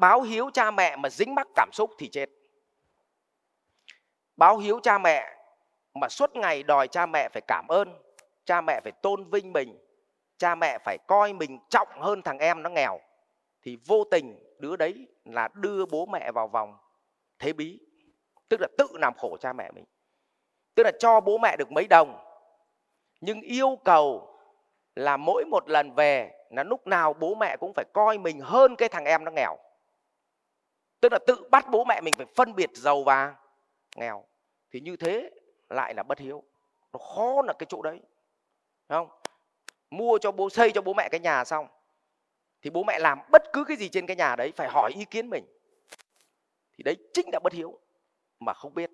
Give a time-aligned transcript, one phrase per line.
[0.00, 2.30] báo hiếu cha mẹ mà dính mắc cảm xúc thì chết.
[4.36, 5.36] Báo hiếu cha mẹ
[5.94, 8.02] mà suốt ngày đòi cha mẹ phải cảm ơn,
[8.44, 9.78] cha mẹ phải tôn vinh mình,
[10.38, 13.00] cha mẹ phải coi mình trọng hơn thằng em nó nghèo,
[13.62, 16.78] thì vô tình đứa đấy là đưa bố mẹ vào vòng
[17.38, 17.80] thế bí,
[18.48, 19.84] tức là tự làm khổ cha mẹ mình.
[20.74, 22.24] Tức là cho bố mẹ được mấy đồng,
[23.20, 24.38] nhưng yêu cầu
[24.96, 28.76] là mỗi một lần về là lúc nào bố mẹ cũng phải coi mình hơn
[28.76, 29.56] cái thằng em nó nghèo
[31.00, 33.34] tức là tự bắt bố mẹ mình phải phân biệt giàu và
[33.96, 34.24] nghèo.
[34.70, 35.30] Thì như thế
[35.70, 36.44] lại là bất hiếu.
[36.92, 38.00] Nó khó là cái chỗ đấy.
[38.88, 39.08] Đúng không?
[39.90, 41.66] Mua cho bố, xây cho bố mẹ cái nhà xong,
[42.62, 45.04] thì bố mẹ làm bất cứ cái gì trên cái nhà đấy, phải hỏi ý
[45.04, 45.44] kiến mình.
[46.72, 47.78] Thì đấy chính là bất hiếu
[48.40, 48.90] mà không biết.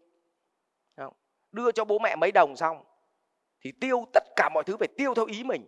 [0.96, 1.14] Đúng không?
[1.52, 2.84] đưa cho bố mẹ mấy đồng xong,
[3.60, 5.66] thì tiêu tất cả mọi thứ phải tiêu theo ý mình.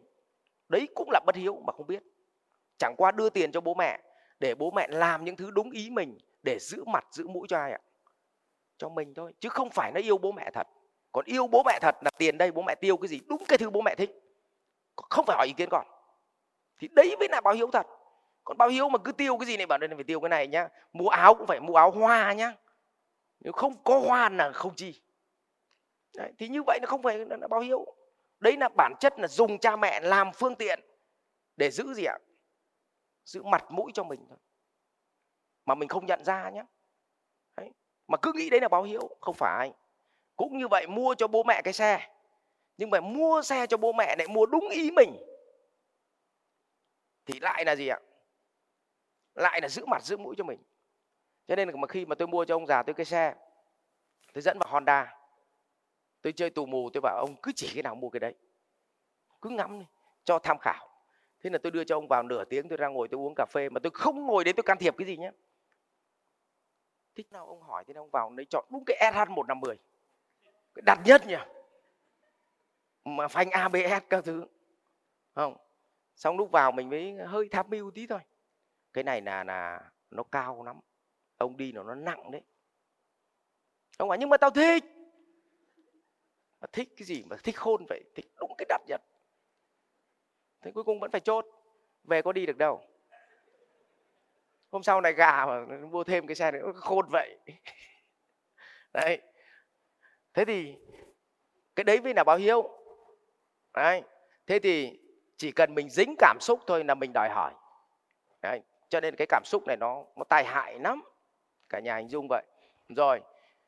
[0.69, 2.03] Đấy cũng là bất hiếu mà không biết.
[2.79, 4.01] Chẳng qua đưa tiền cho bố mẹ,
[4.41, 6.19] để bố mẹ làm những thứ đúng ý mình
[6.49, 7.79] để giữ mặt giữ mũi cho ai ạ?
[8.79, 10.67] Cho mình thôi chứ không phải nó yêu bố mẹ thật.
[11.13, 13.21] Còn yêu bố mẹ thật là tiền đây bố mẹ tiêu cái gì?
[13.29, 14.11] Đúng cái thứ bố mẹ thích.
[14.97, 15.87] Không phải hỏi ý kiến con.
[16.79, 17.87] Thì đấy mới là báo hiếu thật.
[18.45, 20.47] Còn báo hiếu mà cứ tiêu cái gì này bảo đây phải tiêu cái này
[20.47, 20.69] nhá.
[20.93, 22.53] Mua áo cũng phải mua áo hoa nhá.
[23.41, 25.01] Nếu không có hoa là không chi.
[26.15, 27.95] Đấy, thì như vậy nó không phải là báo hiếu.
[28.41, 30.81] Đấy là bản chất là dùng cha mẹ làm phương tiện
[31.57, 32.19] để giữ gì ạ?
[33.25, 34.39] Giữ mặt mũi cho mình thôi
[35.69, 36.65] mà mình không nhận ra nhé
[37.57, 37.71] đấy.
[38.09, 39.73] mà cứ nghĩ đấy là báo hiếu, không phải.
[40.37, 42.11] Cũng như vậy mua cho bố mẹ cái xe.
[42.77, 45.17] Nhưng mà mua xe cho bố mẹ lại mua đúng ý mình.
[47.27, 48.01] Thì lại là gì ạ?
[49.35, 50.59] Lại là giữ mặt, giữ mũi cho mình.
[51.49, 53.35] Cho nên là mà khi mà tôi mua cho ông già tôi cái xe,
[54.33, 55.15] tôi dẫn vào honda.
[56.23, 58.35] Tôi chơi tù mù, tôi bảo ông cứ chỉ cái nào mua cái đấy.
[59.43, 59.87] Cứ ngắm đi,
[60.25, 60.89] cho tham khảo.
[61.41, 63.47] Thế là tôi đưa cho ông vào nửa tiếng, tôi ra ngồi tôi uống cà
[63.47, 65.31] phê, mà tôi không ngồi đấy tôi can thiệp cái gì nhé
[67.19, 69.77] thích nào ông hỏi thế nào ông vào lấy chọn đúng cái SH 150
[70.75, 71.37] cái đặt nhất nhỉ?
[73.05, 74.47] Mà phanh ABS các thứ.
[75.35, 75.57] Không.
[76.17, 78.21] Xong lúc vào mình mới hơi tham mưu tí thôi.
[78.93, 80.81] Cái này là là nó cao lắm.
[81.37, 82.43] Ông đi nó nó nặng đấy.
[83.99, 84.85] Ông bảo, nhưng mà tao thích.
[86.61, 88.05] Mà thích cái gì mà thích khôn vậy?
[88.15, 89.01] Thích đúng cái đặt nhất.
[90.61, 91.47] Thế cuối cùng vẫn phải chốt.
[92.05, 92.88] Về có đi được đâu
[94.71, 97.39] hôm sau này gà mà mua thêm cái xe nữa khôn vậy.
[98.93, 99.19] Đấy.
[100.35, 100.77] Thế thì
[101.77, 102.69] cái đấy mới là báo hiếu.
[103.75, 104.03] Đấy.
[104.47, 104.99] Thế thì
[105.37, 107.53] chỉ cần mình dính cảm xúc thôi là mình đòi hỏi.
[108.43, 108.61] Đấy.
[108.89, 111.03] cho nên cái cảm xúc này nó nó tai hại lắm.
[111.69, 112.45] Cả nhà hình dung vậy.
[112.89, 113.21] Rồi,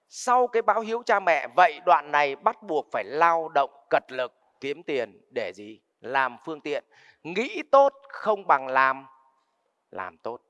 [0.08, 4.12] sau cái báo hiếu cha mẹ, vậy đoạn này bắt buộc phải lao động cật
[4.12, 5.80] lực, kiếm tiền để gì?
[6.00, 6.84] Làm phương tiện.
[7.22, 9.06] Nghĩ tốt không bằng làm
[9.90, 10.49] làm tốt.